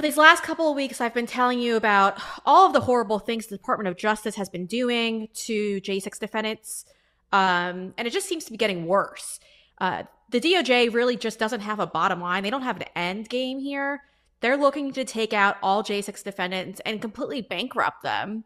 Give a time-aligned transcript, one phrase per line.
[0.00, 3.18] for these last couple of weeks, I've been telling you about all of the horrible
[3.18, 6.86] things the Department of Justice has been doing to J6 defendants.
[7.32, 9.40] Um, and it just seems to be getting worse.
[9.76, 12.42] Uh, the DOJ really just doesn't have a bottom line.
[12.42, 14.00] They don't have an end game here.
[14.40, 18.44] They're looking to take out all J6 defendants and completely bankrupt them.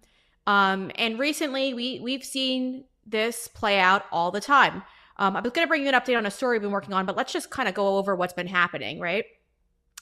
[0.48, 4.82] Um, and recently, we we've seen this play out all the time.
[5.18, 6.94] Um, I was going to bring you an update on a story we've been working
[6.94, 9.24] on, but let's just kind of go over what's been happening, right?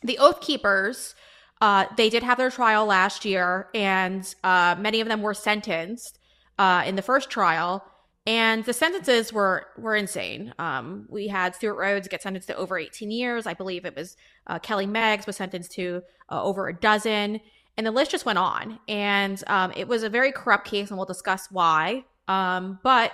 [0.03, 1.15] The Oath Keepers,
[1.63, 6.19] uh, they did have their trial last year, and uh, many of them were sentenced
[6.59, 7.83] uh, in the first trial
[8.27, 10.55] and the sentences were were insane.
[10.59, 13.47] Um, we had Stewart Rhodes get sentenced to over 18 years.
[13.47, 17.41] I believe it was uh, Kelly Meggs was sentenced to uh, over a dozen,
[17.77, 18.79] and the list just went on.
[18.87, 22.05] And um, it was a very corrupt case, and we'll discuss why.
[22.29, 23.13] Um, but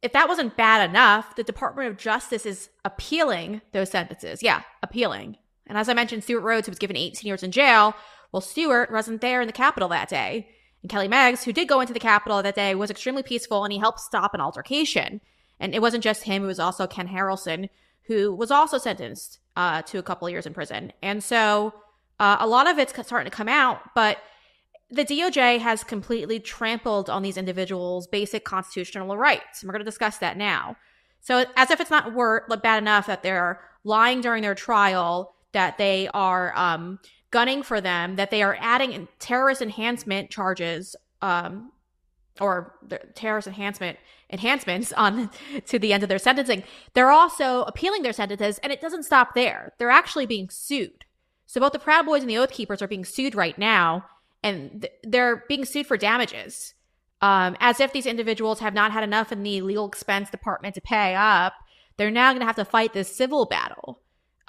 [0.00, 4.42] if that wasn't bad enough, the Department of Justice is appealing those sentences.
[4.42, 5.36] Yeah, appealing.
[5.66, 7.94] And as I mentioned, Stewart Rhodes, who was given 18 years in jail,
[8.32, 10.48] well, Stewart wasn't there in the Capitol that day.
[10.82, 13.72] And Kelly Meggs, who did go into the Capitol that day, was extremely peaceful and
[13.72, 15.20] he helped stop an altercation.
[15.58, 17.68] And it wasn't just him, it was also Ken Harrelson,
[18.04, 20.92] who was also sentenced uh, to a couple years in prison.
[21.02, 21.74] And so
[22.18, 24.18] uh, a lot of it's starting to come out, but
[24.90, 29.62] the DOJ has completely trampled on these individuals' basic constitutional rights.
[29.62, 30.76] And we're going to discuss that now.
[31.20, 35.78] So, as if it's not wor- bad enough that they're lying during their trial, that
[35.78, 36.98] they are um,
[37.30, 41.72] gunning for them that they are adding terrorist enhancement charges um,
[42.40, 42.74] or
[43.14, 43.98] terrorist enhancement
[44.30, 45.30] enhancements on
[45.66, 46.62] to the end of their sentencing.
[46.94, 49.72] They're also appealing their sentences and it doesn't stop there.
[49.78, 51.04] They're actually being sued.
[51.46, 54.06] So both the proud boys and the oath keepers are being sued right now
[54.42, 56.74] and th- they're being sued for damages
[57.20, 60.80] um, as if these individuals have not had enough in the legal expense department to
[60.80, 61.54] pay up.
[61.96, 64.00] They're now going to have to fight this civil battle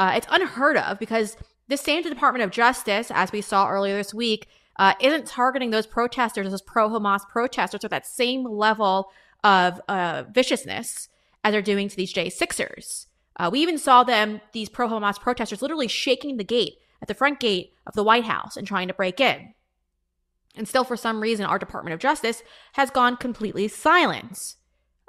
[0.02, 4.16] uh, it's unheard of because the same Department of Justice, as we saw earlier this
[4.16, 4.48] week,
[4.80, 9.12] uh, isn't targeting those protesters, those pro Hamas protesters, with that same level
[9.44, 11.08] of uh, viciousness
[11.44, 13.06] as they're doing to these J6ers.
[13.40, 17.14] Uh, we even saw them, these pro Hamas protesters, literally shaking the gate at the
[17.14, 19.54] front gate of the White House and trying to break in.
[20.56, 22.42] And still, for some reason, our Department of Justice
[22.74, 24.56] has gone completely silent.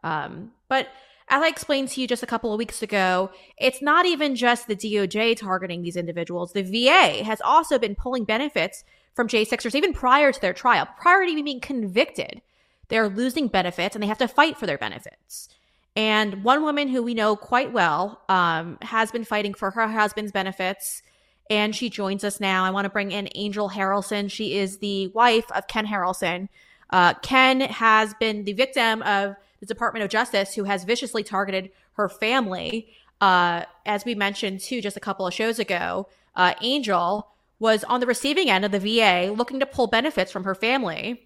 [0.04, 0.88] Um, but
[1.32, 4.69] as I explained to you just a couple of weeks ago, it's not even just
[4.69, 6.53] the DOJ targeting these individuals.
[6.53, 8.84] The VA has also been pulling benefits
[9.15, 12.43] from J6ers even prior to their trial, prior to even being convicted.
[12.88, 15.48] They're losing benefits and they have to fight for their benefits.
[15.97, 20.32] And one woman who we know quite well um, has been fighting for her husband's
[20.32, 21.03] benefits.
[21.49, 22.62] And she joins us now.
[22.62, 24.31] I want to bring in Angel Harrelson.
[24.31, 26.50] She is the wife of Ken Harrelson.
[26.91, 31.71] Uh, Ken has been the victim of the Department of Justice, who has viciously targeted
[31.93, 32.93] her family.
[33.21, 37.28] Uh, as we mentioned too, just a couple of shows ago, uh, Angel
[37.61, 41.23] was on the receiving end of the VA looking to pull benefits from her family,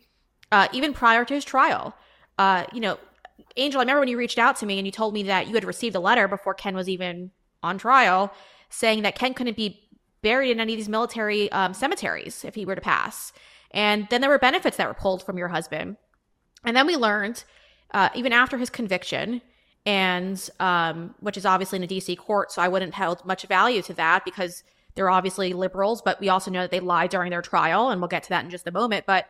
[0.53, 1.97] uh, even prior to his trial.
[2.37, 2.99] Uh, you know,
[3.57, 5.55] Angel, I remember when you reached out to me and you told me that you
[5.55, 7.31] had received a letter before Ken was even
[7.63, 8.35] on trial
[8.69, 9.89] saying that Ken couldn't be
[10.21, 13.33] buried in any of these military um, cemeteries if he were to pass.
[13.71, 15.97] And then there were benefits that were pulled from your husband.
[16.67, 17.45] And then we learned
[17.93, 19.41] uh, even after his conviction,
[19.85, 23.83] and um, which is obviously in a DC court, so I wouldn't hold much value
[23.83, 24.65] to that because
[24.95, 28.09] they're obviously liberals, but we also know that they lied during their trial, and we'll
[28.09, 29.07] get to that in just a moment.
[29.07, 29.27] But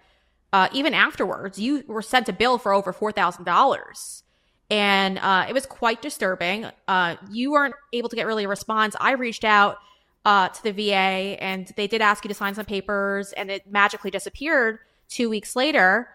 [0.52, 4.22] uh, even afterwards, you were sent a bill for over four thousand dollars,
[4.70, 6.66] and uh, it was quite disturbing.
[6.88, 8.96] Uh, you weren't able to get really a response.
[8.98, 9.78] I reached out
[10.24, 13.70] uh, to the VA, and they did ask you to sign some papers, and it
[13.70, 14.78] magically disappeared
[15.08, 16.08] two weeks later.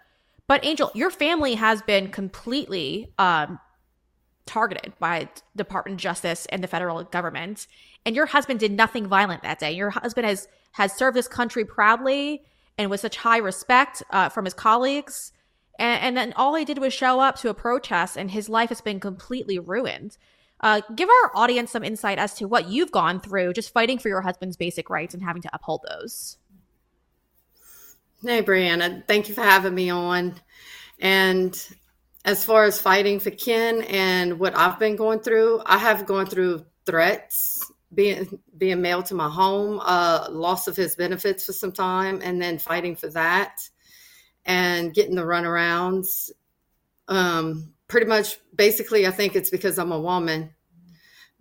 [0.48, 3.60] But Angel, your family has been completely um,
[4.46, 7.68] targeted by Department of Justice and the federal government,
[8.06, 9.72] and your husband did nothing violent that day.
[9.72, 12.44] Your husband has has served this country proudly
[12.78, 15.32] and with such high respect uh, from his colleagues.
[15.78, 18.70] And, and, then all he did was show up to a protest, and his life
[18.70, 20.18] has been completely ruined.
[20.60, 24.10] Uh, give our audience some insight as to what you've gone through just fighting for
[24.10, 26.38] your husband's basic rights and having to uphold those.
[28.24, 30.36] Hey, Breanna, thank you for having me on.
[31.00, 31.60] And
[32.24, 36.28] as far as fighting for Ken and what I've been going through, I have gone
[36.28, 41.72] through threats, being being mailed to my home, uh, loss of his benefits for some
[41.72, 43.58] time, and then fighting for that,
[44.46, 46.30] and getting the runarounds.
[47.08, 50.54] Um, pretty much, basically, I think it's because I'm a woman,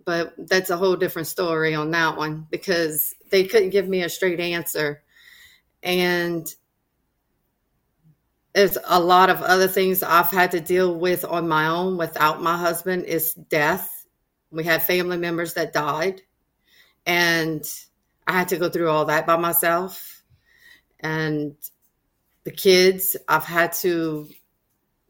[0.05, 4.09] but that's a whole different story on that one because they couldn't give me a
[4.09, 5.03] straight answer,
[5.83, 6.53] and
[8.53, 12.41] there's a lot of other things I've had to deal with on my own without
[12.41, 14.05] my husband is death.
[14.51, 16.21] We had family members that died
[17.05, 17.63] and
[18.27, 20.23] I had to go through all that by myself.
[20.99, 21.55] And
[22.43, 24.27] the kids, I've had to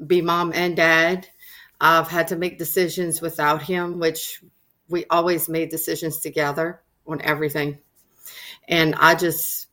[0.06, 1.28] be mom and dad.
[1.80, 4.44] I've had to make decisions without him, which
[4.88, 7.80] we always made decisions together on everything.
[8.68, 9.68] And I just,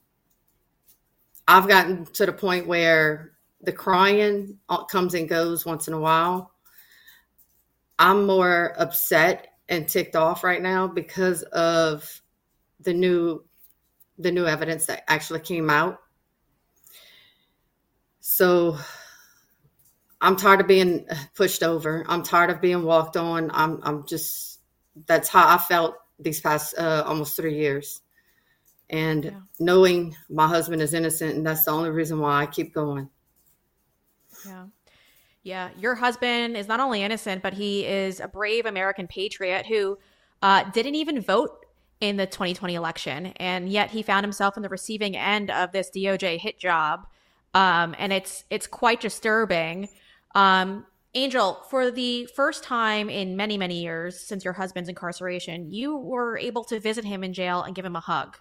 [1.47, 3.33] I've gotten to the point where
[3.63, 4.59] the crying
[4.91, 6.53] comes and goes once in a while.
[7.99, 12.23] I'm more upset and ticked off right now because of
[12.81, 13.45] the new
[14.21, 16.01] the new evidence that actually came out.
[18.21, 18.79] So
[20.21, 22.05] I'm tired of being pushed over.
[22.09, 23.51] I'm tired of being walked on.
[23.53, 24.61] I'm I'm just
[25.07, 28.01] that's how I felt these past uh, almost three years,
[28.91, 29.41] and yeah.
[29.61, 33.09] knowing my husband is innocent, and that's the only reason why I keep going.
[34.47, 34.67] Yeah.
[35.43, 39.99] Yeah, your husband is not only innocent, but he is a brave American patriot who
[40.43, 41.65] uh, didn't even vote
[42.01, 45.91] in the 2020 election, and yet he found himself in the receiving end of this
[45.91, 47.07] DOJ hit job,
[47.55, 49.89] um, and it's it's quite disturbing.
[50.35, 55.97] Um, Angel, for the first time in many many years since your husband's incarceration, you
[55.97, 58.37] were able to visit him in jail and give him a hug.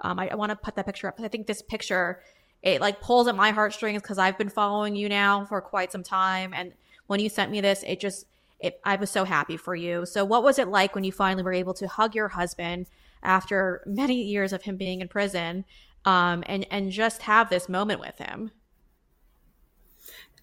[0.00, 1.18] Um, I, I want to put that picture up.
[1.20, 2.20] I think this picture
[2.62, 6.02] it like pulls at my heartstrings because I've been following you now for quite some
[6.02, 6.54] time.
[6.54, 6.72] And
[7.06, 8.26] when you sent me this, it just,
[8.60, 10.06] it, I was so happy for you.
[10.06, 12.86] So, what was it like when you finally were able to hug your husband
[13.22, 15.64] after many years of him being in prison,
[16.04, 18.52] um, and and just have this moment with him?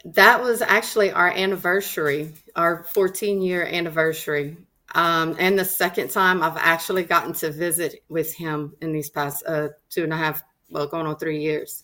[0.03, 4.57] That was actually our anniversary, our 14 year anniversary.
[4.95, 9.43] Um, and the second time I've actually gotten to visit with him in these past
[9.45, 11.83] uh, two and a half, well, going on three years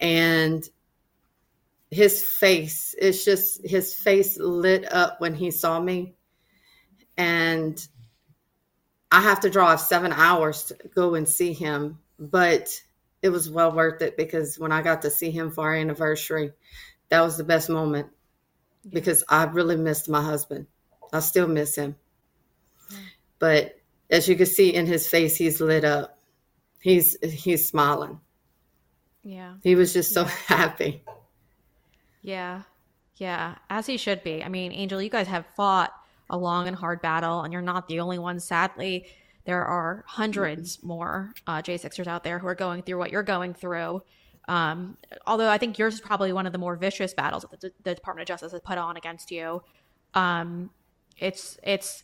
[0.00, 0.68] and
[1.90, 6.14] his face it's just his face lit up when he saw me.
[7.16, 7.86] And
[9.10, 12.68] i have to drive seven hours to go and see him but
[13.22, 16.52] it was well worth it because when i got to see him for our anniversary
[17.08, 18.08] that was the best moment
[18.88, 20.66] because i really missed my husband.
[21.12, 21.96] I still miss him.
[23.38, 23.80] But
[24.10, 26.18] as you can see in his face he's lit up.
[26.80, 28.20] He's he's smiling
[29.28, 29.54] yeah.
[29.62, 30.28] He was just so yeah.
[30.46, 31.02] happy.
[32.22, 32.62] Yeah.
[33.16, 33.56] Yeah.
[33.68, 34.42] As he should be.
[34.42, 35.92] I mean, Angel, you guys have fought
[36.30, 38.40] a long and hard battle, and you're not the only one.
[38.40, 39.06] Sadly,
[39.44, 40.86] there are 100s mm-hmm.
[40.86, 44.02] more uh, J6ers out there who are going through what you're going through.
[44.48, 44.96] Um,
[45.26, 47.94] although I think yours is probably one of the more vicious battles that the, the
[47.94, 49.62] Department of Justice has put on against you.
[50.14, 50.70] Um,
[51.18, 52.02] it's it's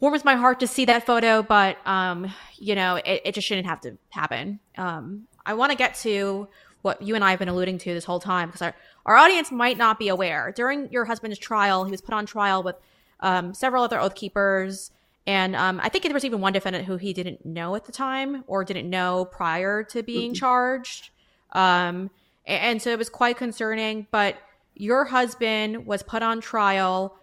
[0.00, 3.66] warms my heart to see that photo, but um, you know, it, it just shouldn't
[3.66, 4.60] have to happen.
[4.78, 6.48] Um, I want to get to
[6.82, 8.74] what you and I have been alluding to this whole time because our,
[9.06, 10.52] our audience might not be aware.
[10.54, 12.76] During your husband's trial, he was put on trial with
[13.20, 14.90] um, several other oath keepers.
[15.26, 17.92] And um, I think there was even one defendant who he didn't know at the
[17.92, 20.40] time or didn't know prior to being mm-hmm.
[20.40, 21.10] charged.
[21.52, 22.10] Um,
[22.44, 24.06] and so it was quite concerning.
[24.10, 24.36] But
[24.74, 27.16] your husband was put on trial.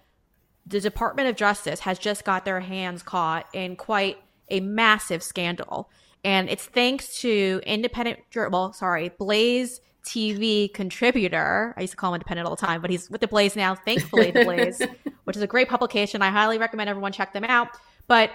[0.66, 4.18] The Department of Justice has just got their hands caught in quite
[4.50, 5.90] a massive scandal
[6.24, 11.74] and it's thanks to independent, well, sorry, Blaze TV contributor.
[11.78, 13.76] I used to call him independent all the time, but he's with the Blaze now.
[13.76, 14.82] Thankfully, the Blaze,
[15.24, 16.22] which is a great publication.
[16.22, 17.70] I highly recommend everyone check them out.
[18.08, 18.32] But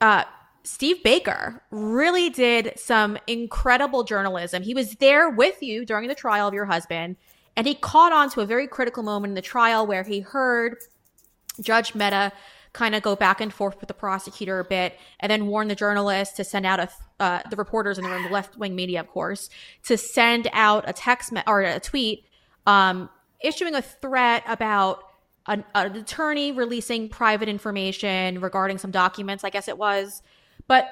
[0.00, 0.24] uh,
[0.64, 4.62] Steve Baker really did some incredible journalism.
[4.62, 7.16] He was there with you during the trial of your husband,
[7.56, 10.76] and he caught on to a very critical moment in the trial where he heard
[11.60, 12.32] Judge Mehta
[12.72, 15.74] kind of go back and forth with the prosecutor a bit, and then warn the
[15.74, 16.88] journalists to send out a
[17.20, 19.48] uh, the reporters in the room, the left wing media, of course,
[19.84, 22.24] to send out a text me- or a tweet
[22.66, 23.08] um,
[23.40, 25.04] issuing a threat about
[25.46, 29.44] an, an attorney releasing private information regarding some documents.
[29.44, 30.22] I guess it was,
[30.66, 30.88] but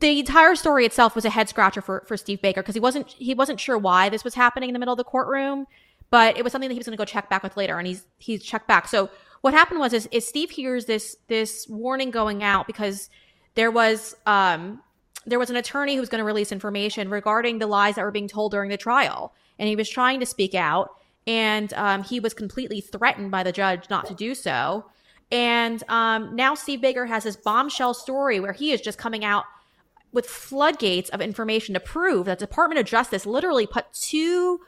[0.00, 3.08] the entire story itself was a head scratcher for, for Steve Baker because he wasn't
[3.08, 5.66] he wasn't sure why this was happening in the middle of the courtroom,
[6.10, 7.86] but it was something that he was going to go check back with later, and
[7.86, 8.88] he's he's checked back.
[8.88, 9.10] So
[9.40, 13.10] what happened was is, is Steve hears this this warning going out because
[13.54, 14.80] there was um
[15.26, 18.12] there was an attorney who was going to release information regarding the lies that were
[18.12, 20.90] being told during the trial, and he was trying to speak out,
[21.26, 24.84] and um, he was completely threatened by the judge not to do so.
[25.32, 29.44] And um, now Steve Baker has this bombshell story where he is just coming out
[30.12, 34.60] with floodgates of information to prove that Department of Justice literally put two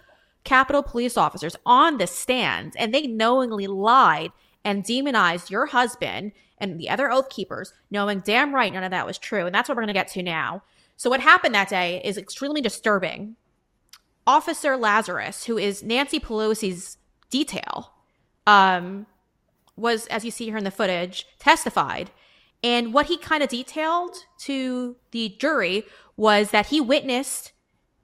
[0.45, 4.33] Capitol police officers on the stand and they knowingly lied
[4.65, 9.07] and demonized your husband and the other oath keepers, knowing damn right none of that
[9.07, 9.47] was true.
[9.47, 10.62] And that's what we're going to get to now.
[10.97, 13.37] So, what happened that day is extremely disturbing.
[14.27, 16.99] Officer Lazarus, who is Nancy Pelosi's
[17.31, 17.93] detail,
[18.47, 19.07] um,
[19.77, 22.11] was, as you see here in the footage, testified.
[22.62, 25.85] And what he kind of detailed to the jury
[26.17, 27.53] was that he witnessed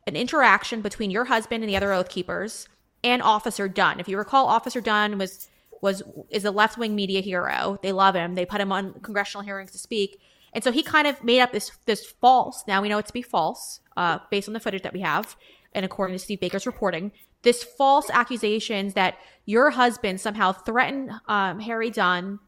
[0.06, 2.68] an interaction between your husband and the other oath keepers
[3.02, 4.00] and Officer Dunn.
[4.00, 5.48] If you recall, Officer Dunn was
[5.84, 7.78] was is a left wing media hero.
[7.82, 8.34] They love him.
[8.34, 10.18] They put him on congressional hearings to speak.
[10.54, 12.64] And so he kind of made up this this false.
[12.66, 15.36] Now we know it to be false, uh, based on the footage that we have,
[15.74, 17.12] and according to Steve Baker's reporting,
[17.42, 22.38] this false accusations that your husband somehow threatened um, Harry Dunn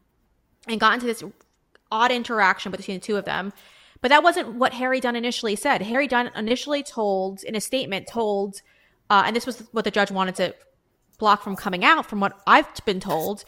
[0.67, 1.23] and got into this
[1.91, 3.53] odd interaction between the two of them.
[4.01, 5.83] But that wasn't what Harry Dunn initially said.
[5.83, 8.61] Harry Dunn initially told, in a statement, told,
[9.11, 10.55] uh, and this was what the judge wanted to
[11.17, 13.43] block from coming out, from what I've been told,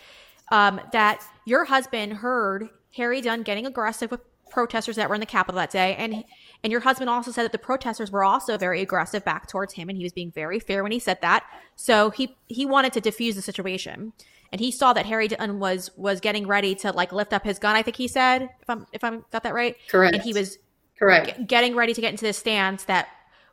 [0.52, 5.28] um, that your husband heard Harry Dunn getting aggressive with protesters that were in the
[5.28, 6.24] Capitol that day, and
[6.64, 9.90] and your husband also said that the protesters were also very aggressive back towards him,
[9.90, 11.46] and he was being very fair when he said that.
[11.76, 14.14] So he he wanted to diffuse the situation,
[14.52, 17.60] and he saw that Harry Dunn was was getting ready to like lift up his
[17.60, 17.76] gun.
[17.76, 20.16] I think he said, if I'm if I'm got that right, correct.
[20.16, 20.58] And he was
[20.98, 23.08] correct getting ready to get into this stance that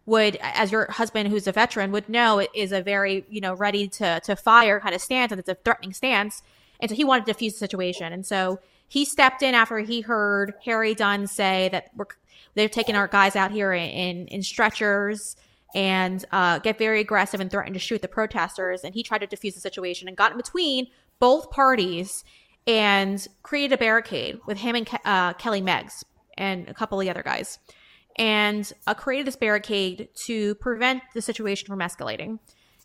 [0.06, 3.88] would, as your husband who's a veteran would know, is a very you know ready
[3.88, 6.42] to to fire kind of stance, and it's a threatening stance.
[6.80, 10.02] And so he wanted to defuse the situation, and so he stepped in after he
[10.02, 12.06] heard Harry Dunn say that we're
[12.54, 15.36] they're taking our guys out here in in stretchers
[15.74, 18.82] and uh, get very aggressive and threaten to shoot the protesters.
[18.82, 20.86] And he tried to defuse the situation and got in between
[21.18, 22.24] both parties
[22.66, 26.04] and created a barricade with him and Ke- uh, Kelly Meggs
[26.36, 27.58] and a couple of the other guys,
[28.16, 32.38] and uh, created this barricade to prevent the situation from escalating.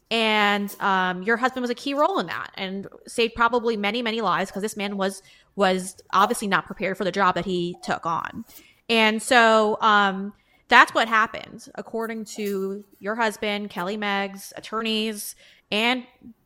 [0.09, 4.19] And um, your husband was a key role in that, and saved probably many, many
[4.19, 5.23] lives because this man was
[5.55, 8.45] was obviously not prepared for the job that he took on.
[8.89, 10.33] And so um,
[10.67, 15.35] that's what happened, according to your husband, Kelly Meggs, attorneys,
[15.71, 16.05] and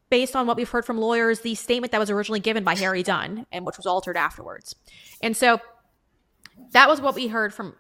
[0.09, 3.03] based on what we've heard from lawyers, the statement that was originally given by Harry
[3.03, 4.75] Dunn and which was altered afterwards.
[5.21, 5.59] And so
[6.71, 7.75] that was what we heard from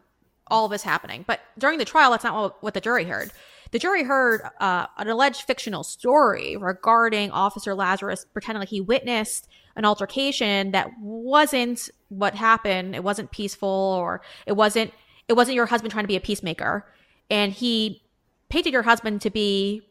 [0.47, 1.25] all this happening.
[1.27, 3.31] But during the trial, that's not what, what the jury heard.
[3.71, 9.47] The jury heard uh, an alleged fictional story regarding Officer Lazarus pretending like he witnessed
[9.75, 12.95] an altercation that wasn't what happened.
[12.95, 14.93] It wasn't peaceful, or it wasn't
[15.27, 16.85] it wasn't your husband trying to be a peacemaker.
[17.29, 18.03] And he
[18.49, 19.81] painted your husband to be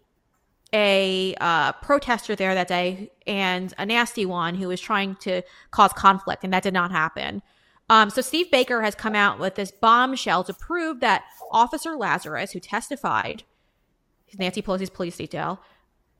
[0.72, 5.92] a uh, protester there that day and a nasty one who was trying to cause
[5.92, 7.42] conflict, and that did not happen.
[7.90, 12.52] Um, so Steve Baker has come out with this bombshell to prove that Officer Lazarus,
[12.52, 13.42] who testified,
[14.38, 15.60] Nancy Pelosi's police detail,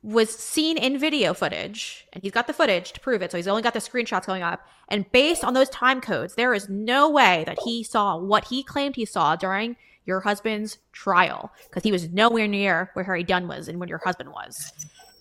[0.02, 3.30] was seen in video footage, and he's got the footage to prove it.
[3.30, 4.60] So he's only got the screenshots going up.
[4.88, 8.62] And based on those time codes, there is no way that he saw what he
[8.62, 13.48] claimed he saw during your husband's trial because he was nowhere near where Harry Dunn
[13.48, 14.70] was and when your husband was.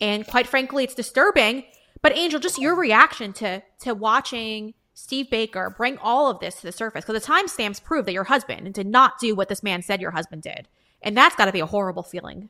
[0.02, 1.64] And quite frankly, it's disturbing.
[2.02, 6.64] But Angel, just your reaction to to watching Steve Baker bring all of this to
[6.64, 9.82] the surface because the timestamps prove that your husband did not do what this man
[9.82, 10.68] said your husband did,
[11.02, 12.50] and that's got to be a horrible feeling.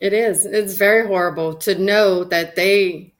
[0.00, 0.46] It is.
[0.46, 3.12] It's very horrible to know that they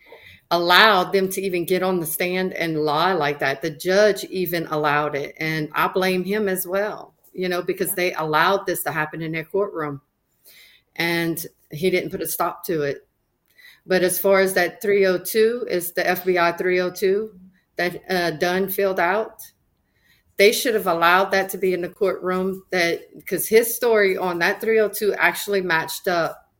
[0.50, 3.62] allowed them to even get on the stand and lie like that.
[3.62, 5.34] The judge even allowed it.
[5.38, 9.32] And I blame him as well, you know, because they allowed this to happen in
[9.32, 10.00] their courtroom.
[10.96, 13.06] And he didn't put a stop to it.
[13.86, 17.38] But as far as that 302 is the FBI 302
[17.78, 19.40] that uh, Dunn filled out,
[20.37, 22.64] they should have allowed that to be in the courtroom.
[22.70, 26.50] That because his story on that 302 actually matched up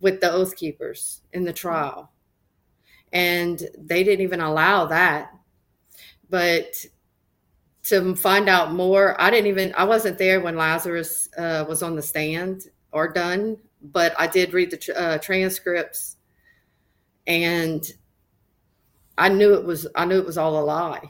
[0.00, 2.12] with the oath keepers in the trial.
[3.12, 5.30] And they didn't even allow that.
[6.28, 6.74] But
[7.84, 11.94] to find out more, I didn't even, I wasn't there when Lazarus uh, was on
[11.94, 16.16] the stand or Dunn, but I did read the uh, transcripts
[17.26, 17.84] and
[19.22, 21.08] I knew it was, I knew it was all a lie,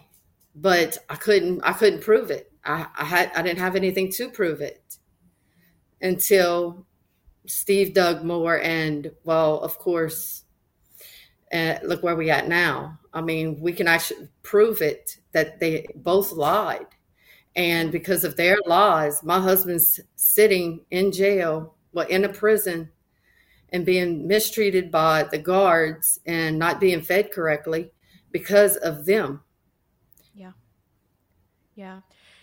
[0.55, 2.53] but I couldn't, I couldn't prove it.
[2.63, 4.99] I, I had, I didn't have anything to prove it
[6.03, 6.87] until
[7.47, 10.45] Steve dug more, and well, of course,
[11.55, 12.99] uh, look where we at now.
[13.15, 16.89] I mean, we can actually prove it that they both lied,
[17.57, 22.91] and because of their lies, my husband's sitting in jail, well, in a prison,
[23.71, 27.91] and being mistreated by the guards and not being fed correctly
[28.33, 29.43] because of them.
[30.35, 30.53] Yeah.
[31.75, 32.01] Yeah.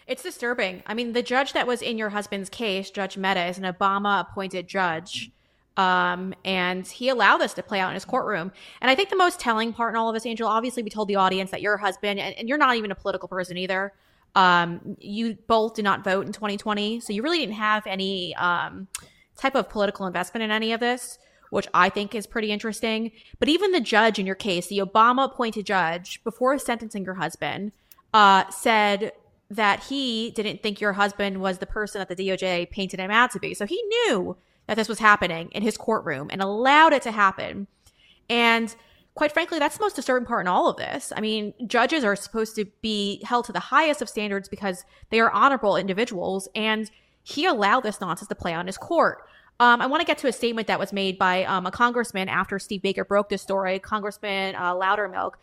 [0.07, 0.81] It's disturbing.
[0.87, 4.21] I mean, the judge that was in your husband's case, Judge Mehta, is an Obama
[4.21, 5.31] appointed judge.
[5.77, 8.51] Um, and he allowed this to play out in his courtroom.
[8.81, 11.07] And I think the most telling part in all of this, Angel, obviously, we told
[11.07, 13.93] the audience that your husband, and, and you're not even a political person either.
[14.35, 16.99] Um, you both did not vote in 2020.
[16.99, 18.87] So you really didn't have any um,
[19.37, 21.17] type of political investment in any of this,
[21.49, 23.11] which I think is pretty interesting.
[23.39, 27.71] But even the judge in your case, the Obama appointed judge, before sentencing your husband,
[28.13, 29.11] uh, said
[29.49, 33.31] that he didn't think your husband was the person that the DOJ painted him out
[33.31, 33.53] to be.
[33.53, 34.37] So he knew
[34.67, 37.67] that this was happening in his courtroom and allowed it to happen.
[38.29, 38.73] And
[39.15, 41.11] quite frankly, that's the most disturbing part in all of this.
[41.15, 45.19] I mean, judges are supposed to be held to the highest of standards because they
[45.19, 46.47] are honorable individuals.
[46.53, 46.91] And
[47.23, 49.23] he allowed this nonsense to play on his court.
[49.59, 52.29] Um, I want to get to a statement that was made by um, a congressman
[52.29, 55.33] after Steve Baker broke this story, Congressman uh, Loudermilk.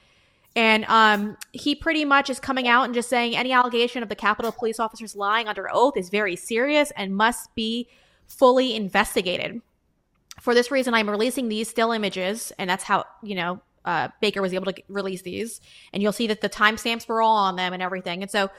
[0.54, 4.16] And um, he pretty much is coming out and just saying any allegation of the
[4.16, 7.88] Capitol police officers lying under oath is very serious and must be
[8.26, 9.60] fully investigated.
[10.40, 14.40] For this reason, I'm releasing these still images, and that's how, you know, uh, Baker
[14.40, 15.60] was able to release these.
[15.92, 18.22] And you'll see that the timestamps were all on them and everything.
[18.22, 18.50] And so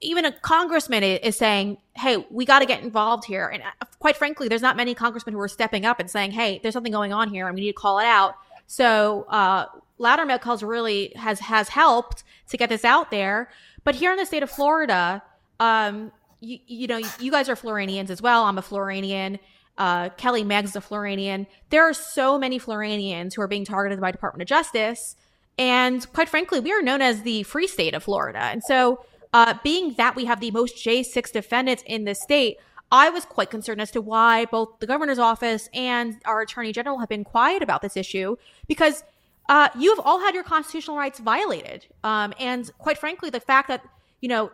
[0.00, 3.48] even a congressman is saying, hey, we got to get involved here.
[3.48, 6.58] And uh, quite frankly, there's not many congressmen who are stepping up and saying, hey,
[6.62, 8.34] there's something going on here and we need to call it out.
[8.66, 9.66] So uh,
[9.98, 13.50] Loudermilk has really has has helped to get this out there.
[13.84, 15.22] But here in the state of Florida,
[15.58, 18.44] um, you, you know, you guys are Floridians as well.
[18.44, 19.38] I'm a Floridian.
[19.76, 21.46] Uh, Kelly Meggs is a Floridian.
[21.70, 25.16] There are so many Floridians who are being targeted by Department of Justice.
[25.58, 28.38] And quite frankly, we are known as the free state of Florida.
[28.38, 32.58] And so, uh, being that we have the most J6 defendants in the state,
[32.92, 36.98] I was quite concerned as to why both the governor's office and our attorney general
[36.98, 39.04] have been quiet about this issue because
[39.48, 41.86] uh, you have all had your constitutional rights violated.
[42.02, 43.84] Um, and quite frankly, the fact that,
[44.20, 44.50] you know,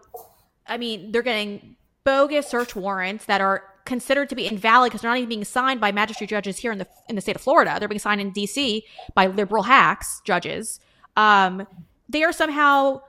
[0.67, 5.11] I mean, they're getting bogus search warrants that are considered to be invalid because they're
[5.11, 7.77] not even being signed by magistrate judges here in the in the state of Florida.
[7.79, 8.85] They're being signed in D.C.
[9.15, 10.81] by liberal hacks judges.
[11.17, 11.67] Um,
[12.09, 13.03] they are somehow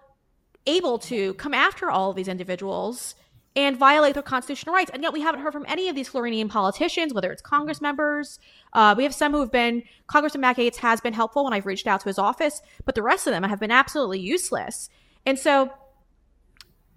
[0.67, 3.15] able to come after all of these individuals
[3.55, 4.91] and violate their constitutional rights.
[4.93, 8.38] And yet we haven't heard from any of these Floridian politicians, whether it's Congress members.
[8.74, 11.65] Uh, we have some who have been, Congressman Matt Gaetz has been helpful when I've
[11.65, 14.89] reached out to his office, but the rest of them have been absolutely useless.
[15.25, 15.71] And so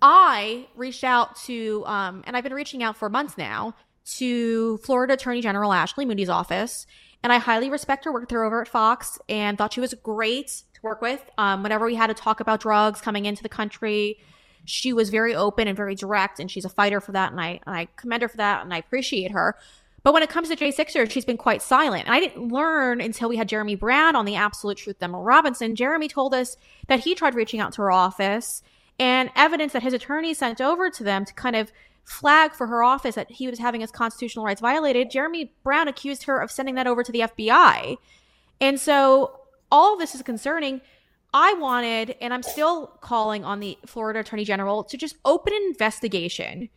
[0.03, 3.75] I reached out to, um, and I've been reaching out for months now
[4.17, 6.87] to Florida Attorney General Ashley Moody's office.
[7.23, 10.63] And I highly respect her work there over at Fox and thought she was great
[10.81, 11.23] to work with.
[11.39, 14.19] Um, whenever we had to talk about drugs coming into the country,
[14.65, 17.33] she was very open and very direct, and she's a fighter for that.
[17.33, 19.57] And I, and I commend her for that, and I appreciate her.
[20.03, 22.07] But when it comes to J6er, she's been quite silent.
[22.07, 25.77] And I didn't learn until we had Jeremy Brown on the Absolute Truth Emerald Robinson.
[25.77, 26.57] Jeremy told us
[26.89, 28.63] that he tried reaching out to her office
[28.99, 31.71] and evidence that his attorney sent over to them to kind of
[32.05, 36.25] flag for her office that he was having his constitutional rights violated, Jeremy Brown accused
[36.25, 37.97] her of sending that over to the FBI.
[38.61, 39.40] And so
[39.71, 40.81] all this is concerning.
[41.33, 45.63] I wanted, and I'm still calling on the Florida Attorney General to just open an
[45.69, 46.69] investigation.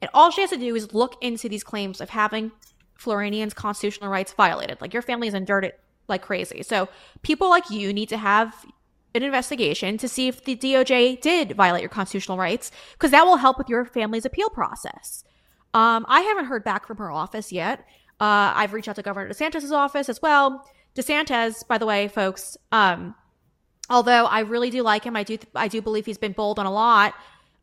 [0.00, 2.52] And all she has to do is look into these claims of having
[2.94, 4.80] Floridians' constitutional rights violated.
[4.80, 6.62] Like your family endured it like crazy.
[6.62, 6.88] So
[7.22, 8.66] people like you need to have
[9.14, 13.36] an investigation to see if the DOJ did violate your constitutional rights, because that will
[13.36, 15.24] help with your family's appeal process.
[15.74, 17.80] Um, I haven't heard back from her office yet.
[18.20, 20.66] Uh, I've reached out to Governor DeSantis' office as well.
[20.94, 23.14] DeSantis, by the way, folks, um,
[23.88, 26.66] although I really do like him, I do I do believe he's been bold on
[26.66, 27.14] a lot.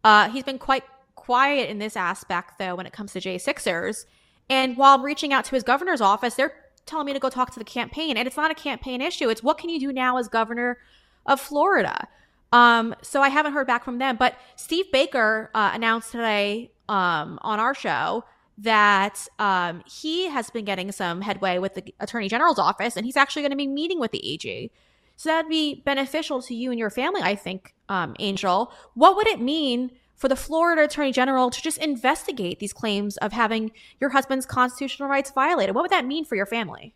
[0.04, 0.84] Uh, he's been quite
[1.16, 4.06] quiet in this aspect, though, when it comes to J6ers.
[4.50, 6.54] And while I'm reaching out to his governor's office, they're
[6.86, 8.16] telling me to go talk to the campaign.
[8.16, 9.28] And it's not a campaign issue.
[9.30, 10.78] It's what can you do now as governor
[11.26, 12.08] of Florida.
[12.54, 14.16] Um, so I haven't heard back from them.
[14.16, 18.24] But Steve Baker uh, announced today um, on our show
[18.58, 23.18] that um, he has been getting some headway with the Attorney General's office, and he's
[23.18, 24.72] actually going to be meeting with the AG.
[25.16, 28.72] So that'd be beneficial to you and your family, I think, um, Angel.
[28.94, 33.34] What would it mean for the Florida Attorney General to just investigate these claims of
[33.34, 35.76] having your husband's constitutional rights violated?
[35.76, 36.96] What would that mean for your family?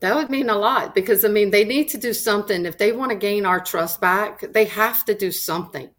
[0.00, 2.92] That would mean a lot because I mean they need to do something if they
[2.92, 4.52] want to gain our trust back.
[4.52, 5.90] They have to do something.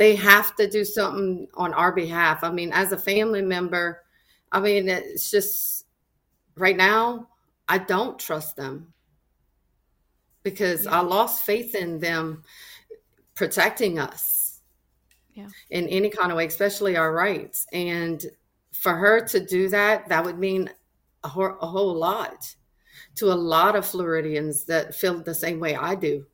[0.00, 2.42] They have to do something on our behalf.
[2.42, 4.02] I mean, as a family member,
[4.50, 5.84] I mean it's just
[6.56, 7.28] right now
[7.68, 8.94] I don't trust them
[10.42, 10.98] because yeah.
[10.98, 12.44] I lost faith in them
[13.34, 14.62] protecting us
[15.34, 15.48] yeah.
[15.68, 17.66] in any kind of way, especially our rights.
[17.74, 18.24] And
[18.72, 20.70] for her to do that, that would mean
[21.24, 22.46] a, whole, a whole lot
[23.16, 26.24] to a lot of Floridians that feel the same way I do.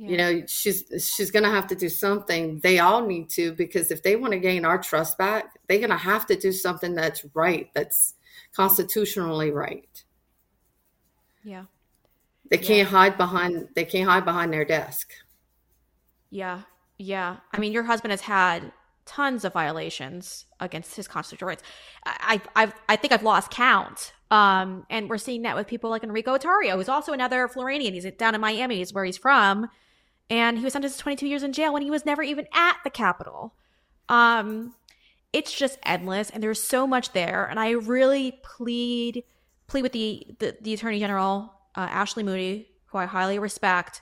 [0.00, 0.08] Yeah.
[0.08, 0.84] You know, she's
[1.14, 2.58] she's going to have to do something.
[2.60, 5.90] They all need to because if they want to gain our trust back, they're going
[5.90, 8.14] to have to do something that's right, that's
[8.56, 10.02] constitutionally right.
[11.44, 11.64] Yeah.
[12.50, 15.12] They can't hide behind they can't hide behind their desk.
[16.30, 16.62] Yeah.
[16.96, 17.36] Yeah.
[17.52, 18.72] I mean, your husband has had
[19.04, 21.62] tons of violations against his constitutional rights.
[22.06, 24.14] I, I, I think I've lost count.
[24.30, 27.92] Um, and we're seeing that with people like Enrique Tarrio, who's also another Floridian.
[27.92, 29.68] He's down in Miami, is where he's from.
[30.30, 32.76] And he was sentenced to 22 years in jail when he was never even at
[32.84, 33.52] the Capitol.
[34.08, 34.74] Um,
[35.32, 37.44] it's just endless, and there's so much there.
[37.44, 39.24] And I really plead
[39.66, 44.00] plead with the the, the Attorney General uh, Ashley Moody, who I highly respect,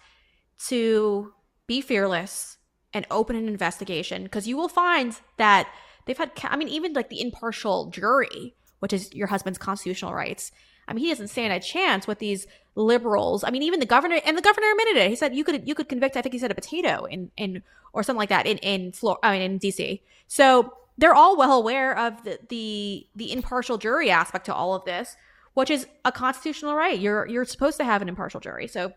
[0.69, 1.33] to
[1.67, 2.59] be fearless
[2.93, 5.69] and open an investigation because you will find that
[6.07, 6.33] they've had.
[6.45, 10.53] I mean, even like the impartial jury, which is your husband's constitutional rights.
[10.87, 12.47] I mean, he doesn't stand a chance with these
[12.79, 13.45] liberals.
[13.45, 15.11] I mean, even the governor and the governor admitted it.
[15.11, 16.17] He said you could you could convict.
[16.17, 17.63] I think he said a potato in in
[17.93, 19.21] or something like that in in Florida.
[19.27, 20.01] I mean, in DC.
[20.29, 24.85] So they're all well aware of the the the impartial jury aspect to all of
[24.85, 25.17] this,
[25.55, 26.99] which is a constitutional right.
[26.99, 28.69] You're you're supposed to have an impartial jury.
[28.69, 28.93] So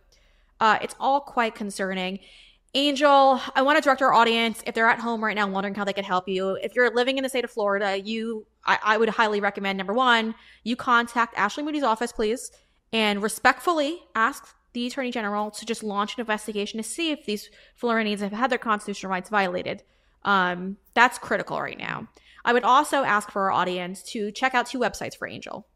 [0.59, 2.19] uh, it's all quite concerning.
[2.73, 5.83] Angel, I want to direct our audience if they're at home right now wondering how
[5.83, 6.51] they could help you.
[6.63, 9.93] If you're living in the state of Florida, you I, I would highly recommend number
[9.93, 12.51] one, you contact Ashley Moody's office, please,
[12.93, 17.49] and respectfully ask the Attorney General to just launch an investigation to see if these
[17.75, 19.83] Floridians have had their constitutional rights violated.
[20.23, 22.07] Um, that's critical right now.
[22.45, 25.67] I would also ask for our audience to check out two websites for Angel.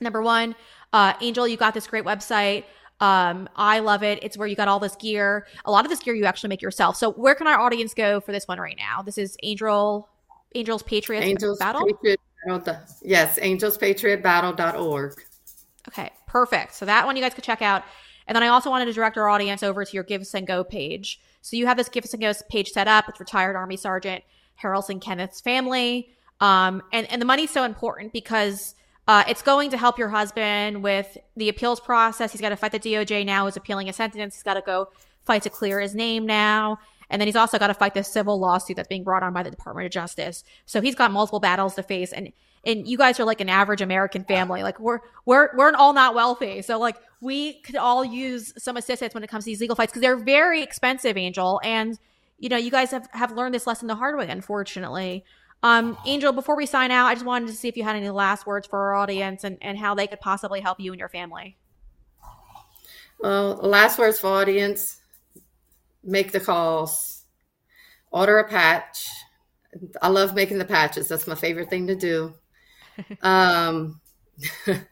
[0.00, 0.54] Number one,
[0.92, 2.64] uh, Angel, you got this great website.
[3.00, 4.18] Um, I love it.
[4.22, 5.46] It's where you got all this gear.
[5.64, 6.96] A lot of this gear you actually make yourself.
[6.96, 9.02] So where can our audience go for this one right now?
[9.02, 10.08] This is Angel
[10.54, 11.84] Angels Patriots Angels Battle.
[11.86, 12.76] Patriot Battle.
[13.02, 15.22] Yes, angelspatriotbattle.org.
[15.88, 16.74] Okay, perfect.
[16.74, 17.84] So that one you guys could check out.
[18.26, 21.20] And then I also wanted to direct our audience over to your GiveSendGo page.
[21.42, 23.08] So you have this GiveSendGo page set up.
[23.08, 24.24] It's retired Army Sergeant
[24.60, 26.08] Harrelson Kenneth's family.
[26.40, 28.74] Um, and, and the money's so important because
[29.06, 32.32] uh, it's going to help your husband with the appeals process.
[32.32, 33.44] He's got to fight the DOJ now.
[33.46, 34.34] He's appealing a sentence.
[34.34, 34.88] He's got to go
[35.24, 36.78] fight to clear his name now.
[37.10, 39.44] And then he's also got to fight this civil lawsuit that's being brought on by
[39.44, 40.42] the Department of Justice.
[40.66, 42.12] So he's got multiple battles to face.
[42.12, 42.32] And
[42.66, 44.62] and you guys are like an average American family.
[44.62, 46.62] Like we're we're we're all not wealthy.
[46.62, 49.92] So like we could all use some assistance when it comes to these legal fights
[49.92, 51.60] because they're very expensive, Angel.
[51.64, 51.98] And
[52.38, 55.24] you know, you guys have, have learned this lesson the hard way, unfortunately.
[55.62, 58.10] Um, Angel, before we sign out, I just wanted to see if you had any
[58.10, 61.08] last words for our audience and, and how they could possibly help you and your
[61.08, 61.56] family.
[63.18, 65.00] Well, last words for audience
[66.02, 67.24] make the calls,
[68.10, 69.08] order a patch.
[70.02, 71.08] I love making the patches.
[71.08, 72.34] That's my favorite thing to do.
[73.22, 74.00] Um,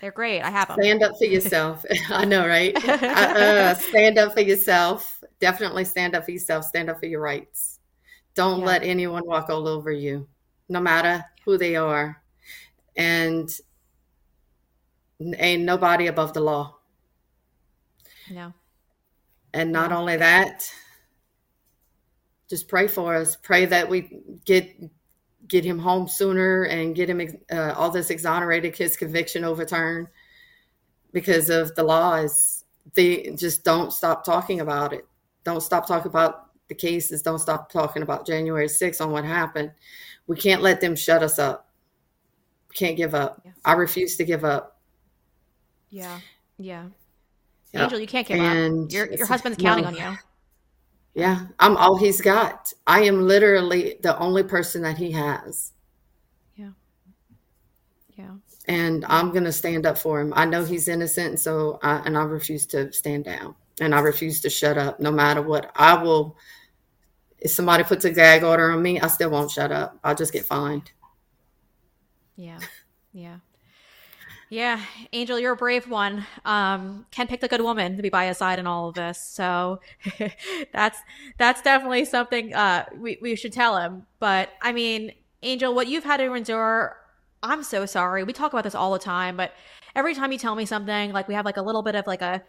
[0.00, 0.42] They're great.
[0.42, 0.78] I have them.
[0.80, 1.84] Stand up for yourself.
[2.10, 2.76] I know, right?
[2.86, 5.22] uh, uh, stand up for yourself.
[5.40, 6.66] Definitely stand up for yourself.
[6.66, 7.80] Stand up for your rights.
[8.34, 8.66] Don't yeah.
[8.66, 10.28] let anyone walk all over you,
[10.68, 12.22] no matter who they are.
[12.96, 13.50] And
[15.38, 16.76] ain't nobody above the law.
[18.30, 18.52] No.
[19.54, 19.98] And not no.
[19.98, 20.70] only that,
[22.50, 23.36] just pray for us.
[23.36, 24.70] Pray that we get
[25.48, 30.08] get him home sooner and get him uh, all this exonerated, his conviction overturned
[31.12, 32.64] because of the laws.
[32.94, 35.06] They just don't stop talking about it.
[35.44, 37.22] Don't stop talking about the cases.
[37.22, 39.72] Don't stop talking about January 6th on what happened.
[40.26, 41.68] We can't let them shut us up.
[42.74, 43.42] can't give up.
[43.44, 43.52] Yeah.
[43.64, 44.80] I refuse to give up.
[45.90, 46.18] Yeah.
[46.58, 46.86] Yeah.
[47.74, 48.92] Angel, you can't give and up.
[48.92, 49.88] Your, your husband's counting no.
[49.90, 50.18] on you.
[51.14, 52.72] Yeah, I'm all he's got.
[52.86, 55.72] I am literally the only person that he has.
[56.56, 56.70] Yeah.
[58.16, 58.32] Yeah.
[58.66, 60.32] And I'm going to stand up for him.
[60.34, 64.00] I know he's innocent, and so I, and I refuse to stand down, and I
[64.00, 65.70] refuse to shut up, no matter what.
[65.76, 66.36] I will.
[67.38, 69.98] If somebody puts a gag order on me, I still won't shut up.
[70.02, 70.90] I'll just get fined.
[72.36, 72.58] Yeah.
[73.12, 73.36] Yeah.
[74.50, 74.80] Yeah,
[75.12, 76.26] Angel, you're a brave one.
[76.44, 79.20] Um, Ken picked a good woman to be by his side in all of this,
[79.20, 79.80] so
[80.72, 80.98] that's
[81.38, 84.06] that's definitely something uh, we we should tell him.
[84.20, 86.96] But I mean, Angel, what you've had to endure,
[87.42, 88.22] I'm so sorry.
[88.22, 89.52] We talk about this all the time, but
[89.96, 92.22] every time you tell me something, like we have like a little bit of like
[92.22, 92.42] a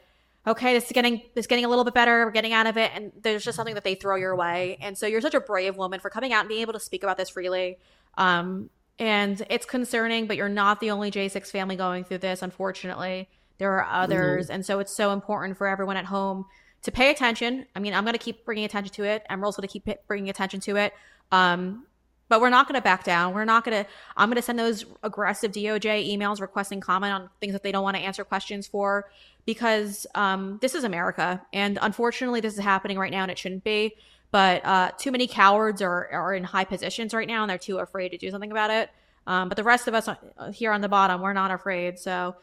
[0.48, 2.26] okay, this is getting this is getting a little bit better.
[2.26, 4.78] We're getting out of it, and there's just something that they throw your way.
[4.82, 7.04] And so you're such a brave woman for coming out and being able to speak
[7.04, 7.80] about this freely.
[8.18, 13.30] Um, and it's concerning, but you're not the only J6 family going through this, unfortunately.
[13.58, 14.46] There are others.
[14.46, 14.56] Mm-hmm.
[14.56, 16.46] And so it's so important for everyone at home
[16.84, 17.66] to pay attention.
[17.76, 19.24] I mean, I'm going to keep bringing attention to it.
[19.30, 20.94] Emerald's going to keep bringing attention to it.
[21.32, 21.86] Um,
[22.28, 23.34] but we're not going to back down.
[23.34, 27.30] We're not going to, I'm going to send those aggressive DOJ emails requesting comment on
[27.40, 29.10] things that they don't want to answer questions for
[29.46, 31.42] because um, this is America.
[31.54, 33.96] And unfortunately, this is happening right now and it shouldn't be.
[34.36, 37.78] But uh, too many cowards are, are in high positions right now and they're too
[37.78, 38.90] afraid to do something about it.
[39.26, 41.98] Um, but the rest of us uh, here on the bottom, we're not afraid.
[41.98, 42.36] So,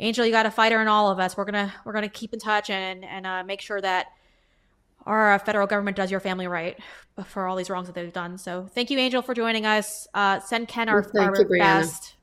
[0.00, 1.36] Angel, you got a fighter in all of us.
[1.36, 4.08] We're gonna we're gonna keep in touch and and uh, make sure that
[5.06, 6.76] our uh, federal government does your family right
[7.26, 8.36] for all these wrongs that they've done.
[8.36, 10.08] So, thank you, Angel, for joining us.
[10.14, 12.16] Uh, send Ken our, our you, best.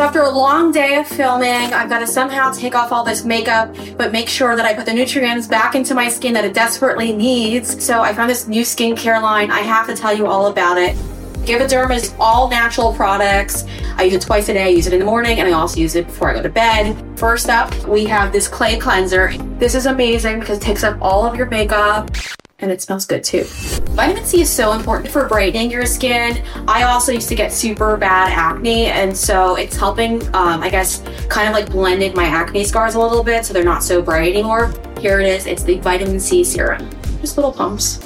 [0.00, 3.76] After a long day of filming, I've got to somehow take off all this makeup,
[3.98, 7.12] but make sure that I put the nutrients back into my skin that it desperately
[7.12, 7.84] needs.
[7.84, 9.50] So I found this new skincare line.
[9.50, 10.96] I have to tell you all about it.
[11.44, 13.66] GiveADerm is all natural products.
[13.98, 14.64] I use it twice a day.
[14.64, 16.48] I use it in the morning and I also use it before I go to
[16.48, 16.96] bed.
[17.18, 19.36] First up, we have this clay cleanser.
[19.58, 22.10] This is amazing because it takes up all of your makeup
[22.60, 23.44] and it smells good too.
[23.94, 26.42] Vitamin C is so important for brightening your skin.
[26.68, 31.02] I also used to get super bad acne, and so it's helping, um, I guess,
[31.28, 34.32] kind of like blended my acne scars a little bit so they're not so bright
[34.32, 34.72] anymore.
[34.98, 36.88] Here it is, it's the vitamin C serum.
[37.20, 37.98] Just little pumps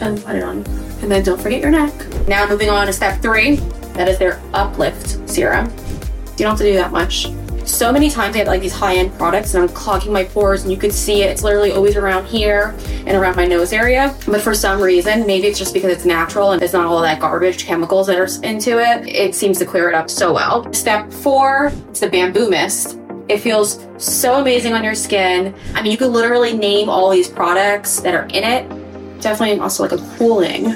[0.00, 0.58] and put it on.
[1.02, 1.92] And then don't forget your neck.
[2.26, 3.56] Now moving on to step three,
[3.94, 5.66] that is their uplift serum.
[5.66, 7.26] You don't have to do that much
[7.68, 10.72] so many times I had like these high-end products and I'm clogging my pores and
[10.72, 11.30] you could see it.
[11.30, 12.74] It's literally always around here
[13.06, 14.16] and around my nose area.
[14.26, 17.20] But for some reason, maybe it's just because it's natural and it's not all that
[17.20, 20.72] garbage chemicals that are into it, it seems to clear it up so well.
[20.72, 22.98] Step four, it's the bamboo mist.
[23.28, 25.54] It feels so amazing on your skin.
[25.74, 29.20] I mean, you could literally name all these products that are in it.
[29.20, 30.72] Definitely also like a cooling.